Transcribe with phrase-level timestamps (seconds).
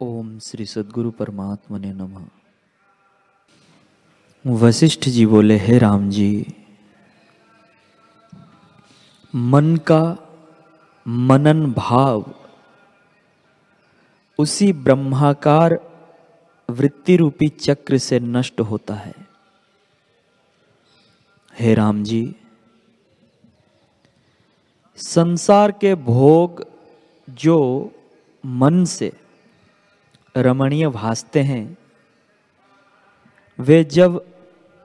[0.00, 2.24] ओम श्री सदगुरु परमात्मा ने नमः।
[4.46, 6.54] वशिष्ठ जी बोले, हे राम जी,
[9.34, 10.16] मन का
[11.08, 12.34] मनन भाव,
[14.38, 15.80] उसी ब्रह्माकार
[16.70, 19.14] वृत्ति रूपी चक्र से नष्ट होता है।
[21.60, 22.36] हे राम जी,
[24.96, 26.66] संसार के भोग
[27.30, 27.90] जो
[28.46, 29.12] मन से
[30.38, 31.78] रमणीय भासते हैं।
[33.58, 34.24] वे जब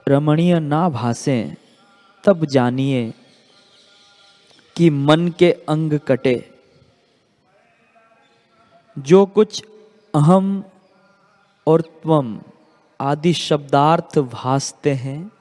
[0.07, 1.55] रमणीय ना भासें,
[2.23, 3.13] तब जानिए
[4.75, 6.52] कि मन के अंग कटे।
[8.97, 9.63] जो कुछ
[10.16, 10.63] अहम
[11.67, 12.41] और त्वम
[13.02, 15.31] आदि शब्दार्थ भासते हैं,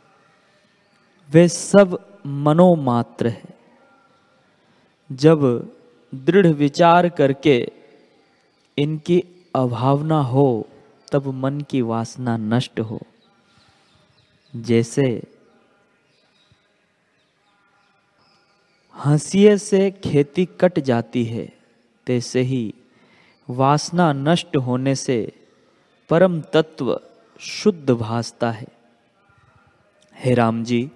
[1.30, 3.42] वे सब मनोमात्र है।
[5.12, 5.70] जब
[6.14, 7.72] दृढ़ विचार करके
[8.78, 10.68] इनकी अभावना हो,
[11.12, 13.00] तब मन की वासना नष्ट हो।
[14.56, 15.22] जैसे
[19.04, 21.52] हंसिए से खेती कट जाती है,
[22.06, 22.74] तैसे ही
[23.50, 25.46] वासना नष्ट होने से
[26.08, 27.00] परम तत्व
[27.40, 28.66] शुद्ध भासता है।
[30.16, 30.90] हे राम जी,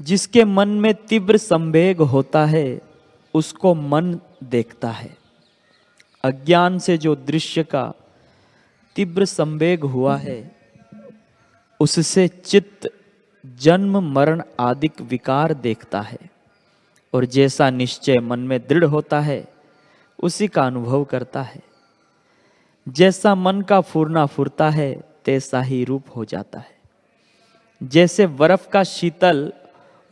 [0.00, 2.80] जिसके मन में तीव्र संवेग होता है,
[3.34, 5.27] उसको मन देखता है।
[6.28, 7.92] अज्ञान से जो दृश्य का
[8.96, 10.56] तीव्र संवेग हुआ है,
[11.80, 12.88] उससे चित्त
[13.46, 16.18] जन्म, मरण आदिक विकार देखता है
[17.14, 19.44] और जैसा निश्चय मन में दृढ़ होता है,
[20.22, 21.62] उसी का अनुभव करता है।
[22.88, 26.78] जैसा मन का फूरना फूरता है, तैसा ही रूप हो जाता है।
[27.82, 29.52] जैसे बर्फ़ का शीतल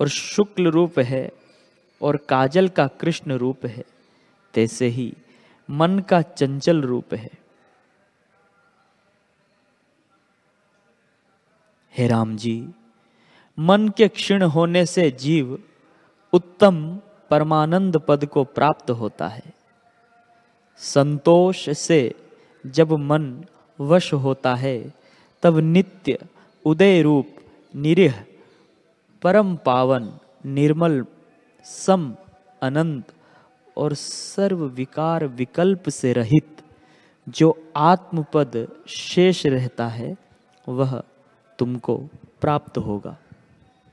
[0.01, 1.33] और शुक्ल रूप है
[2.03, 3.84] और काजल का कृष्ण रूप है,
[4.55, 5.14] तैसे ही
[5.70, 7.31] मन का चंचल रूप है।
[11.97, 12.69] हे राम जी,
[13.58, 15.58] मन के क्षीण होने से जीव
[16.33, 19.55] उत्तम परमानंद पद को प्राप्त होता है।
[20.77, 22.14] संतोष से
[22.67, 23.45] जब मन
[23.80, 24.95] वश होता है,
[25.42, 26.19] तब नित्य
[26.64, 27.36] उदय रूप
[27.77, 28.24] निरीह
[29.23, 31.07] परम पावन निर्मल
[31.64, 32.17] सम
[32.63, 33.13] अनंत
[33.77, 36.63] और सर्व विकार विकल्प से रहित
[37.29, 40.17] जो आत्मपद शेष रहता है,
[40.69, 41.03] वह
[41.59, 41.97] तुमको
[42.41, 43.17] प्राप्त होगा।